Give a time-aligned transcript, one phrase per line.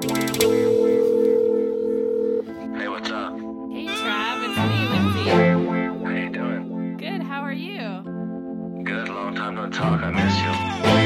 [0.00, 0.04] Hey,
[2.86, 3.36] what's up?
[3.68, 5.24] Hey, Trav, it's me, Lindsey.
[5.28, 6.96] How you doing?
[6.96, 8.84] Good, how are you?
[8.84, 9.08] Good.
[9.08, 10.00] Long time no talk.
[10.02, 10.38] I miss
[10.92, 10.97] you.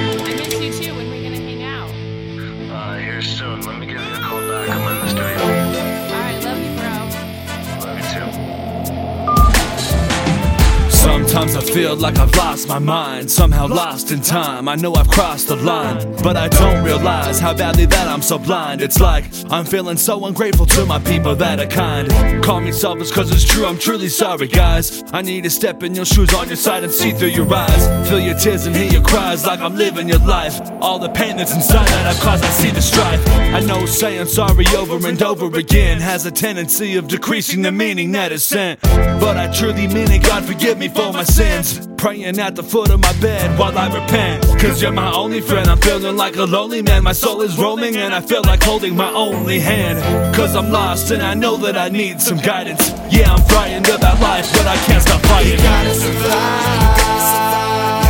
[11.73, 14.69] Feel like I've lost my mind, somehow lost in time.
[14.69, 18.39] I know I've crossed the line, but I don't realize how badly that I'm so
[18.39, 18.83] blind.
[18.83, 22.13] It's like I'm feeling so ungrateful to my people that are kind.
[22.45, 25.03] Call me selfish cause it's true, I'm truly sorry, guys.
[25.15, 28.09] I need to step in your shoes on your side and see through your eyes.
[28.09, 30.61] Feel your tears and hear your cries like I'm living your life.
[30.83, 33.27] All the pain that's inside that I've caused, I see the strife.
[33.29, 38.13] I know saying sorry over and over again has a tendency of decreasing the meaning
[38.13, 38.79] that is sent.
[38.83, 41.25] But I truly mean it, God forgive me for my
[41.63, 41.89] sins.
[41.97, 44.45] Praying at the foot of my bed while I repent.
[44.61, 45.69] Cause you're my only friend.
[45.69, 47.05] I'm feeling like a lonely man.
[47.05, 50.35] My soul is roaming and I feel like holding my only hand.
[50.35, 52.91] Cause I'm lost and I know that I need some guidance.
[53.11, 55.53] Yeah, I'm frightened about life, but I can't stop fighting.
[55.53, 56.83] You gotta survive.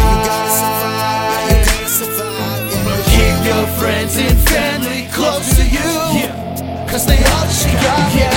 [0.01, 3.05] You gotta survive, you gotta survive.
[3.13, 5.93] Keep your friends and family close to you.
[6.89, 8.15] Cause they all you got.
[8.15, 8.32] Yeah,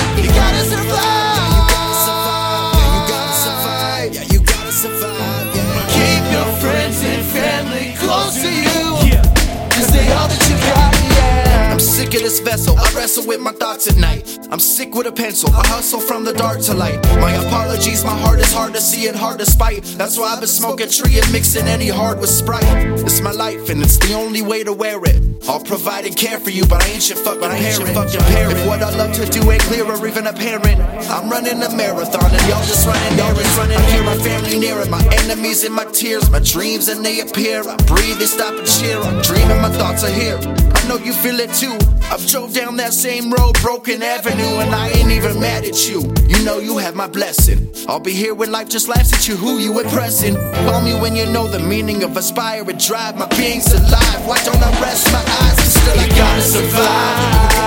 [12.18, 12.76] this vessel.
[12.78, 14.38] I wrestle with my thoughts at night.
[14.50, 15.50] I'm sick with a pencil.
[15.50, 17.02] I hustle from the dark to light.
[17.20, 19.82] My apologies, my heart is hard to see and hard to spite.
[19.98, 22.64] That's why I've been smoking tree and mixing any hard with Sprite.
[23.04, 25.22] It's my life and it's the only way to wear it.
[25.48, 27.94] I'll provide and care for you, but I ain't your fucking parent.
[27.94, 28.58] Fucking parent.
[28.58, 32.30] If what I love to do ain't clear or even apparent, I'm running a marathon
[32.30, 33.56] and y'all just running errands.
[33.56, 37.20] Running hear my family near it, my enemies in my tears, my dreams and they
[37.20, 37.60] appear.
[37.68, 38.98] I breathe, they stop and cheer.
[39.00, 40.38] I'm dreaming, my thoughts are here.
[40.38, 41.76] I know you feel it too.
[42.12, 46.02] I've drove down that same road, broken avenue, and I ain't even mad at you.
[46.28, 47.68] You know you have my blessing.
[47.88, 49.36] I'll be here when life just laughs at you.
[49.36, 50.36] Who you impressing?
[50.64, 53.16] Call me when you know the meaning of aspire and drive.
[53.18, 54.26] My being's alive.
[54.28, 55.56] Why don't I rest my eyes?
[55.58, 56.86] Cause still I gotta survive.
[56.86, 57.66] Yeah,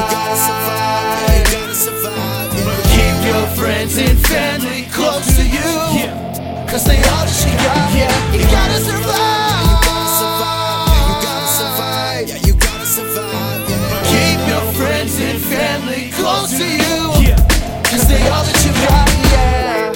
[0.00, 1.22] you gotta survive.
[1.22, 2.50] Yeah, you gotta survive.
[2.94, 6.31] Keep your friends and family close to you.
[6.72, 7.92] Cause they all that you got.
[7.92, 9.12] Yeah, you gotta survive.
[12.24, 13.68] Yeah, you gotta survive.
[13.68, 14.08] Yeah.
[14.08, 17.34] Keep your friends and family close to you.
[17.84, 19.06] Cause they all that you got.
[19.36, 19.92] Yeah.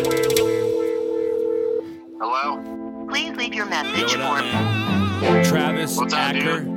[2.20, 3.06] Hello?
[3.09, 5.44] Please leave your message what up, for man?
[5.47, 6.60] Travis What's up, Acker.
[6.60, 6.76] dude?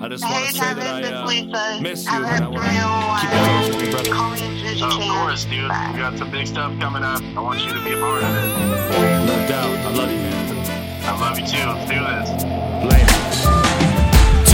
[0.00, 1.82] I just want Hey to say that Travis, I it's uh, Lisa.
[1.82, 2.62] miss you I I heard want
[3.20, 4.47] to keep in touch with you, brother.
[4.78, 5.94] Call me as soon as you Of course, dude.
[5.94, 7.22] We got some big stuff coming up.
[7.36, 9.26] I want you to be a part of it.
[9.26, 9.76] No doubt.
[9.76, 11.04] I love you, man.
[11.04, 11.66] I love you too.
[11.66, 13.44] Let's do this.
[13.44, 13.57] Later.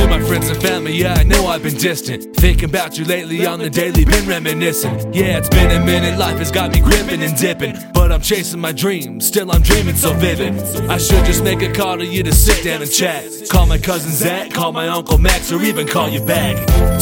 [0.05, 2.37] To my friends and family, yeah, I know I've been distant.
[2.37, 5.15] Thinking about you lately on the daily, been reminiscing.
[5.15, 7.75] Yeah, it's been a minute, life has got me gripping and dipping.
[7.95, 10.61] But I'm chasing my dreams, still I'm dreaming so vivid.
[10.91, 13.25] I should just make a call to you to sit down and chat.
[13.49, 16.55] Call my cousin Zach, call my uncle Max, or even call you back.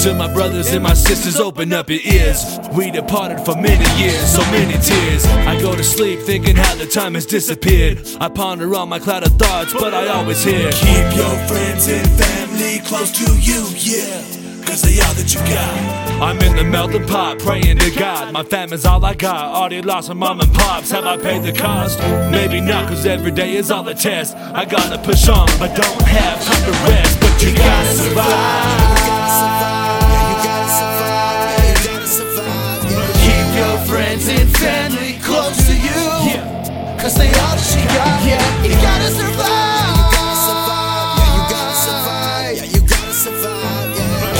[0.02, 2.60] To my brothers and my sisters, open up your ears.
[2.70, 5.26] We departed for many years, so many tears.
[5.26, 8.06] I go to sleep thinking how the time has disappeared.
[8.20, 10.70] I ponder on my cloud of thoughts, but I always hear.
[10.70, 11.61] Keep your friends
[13.02, 14.22] close to you, yeah.
[14.64, 16.22] Cause they all that you got.
[16.22, 18.32] I'm in the melting pot, praying to God.
[18.32, 19.56] My family's all I got.
[19.56, 20.92] Already lost my mom and pops.
[20.92, 21.98] Have I paid the cost?
[22.30, 24.36] Maybe not, cause every day is all a test.
[24.36, 27.31] I gotta push on, but don't have time to rest.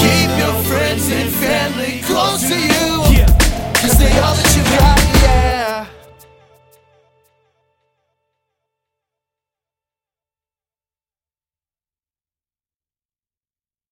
[0.03, 3.25] Keep your friends and family close to you.
[3.81, 4.42] Cause they all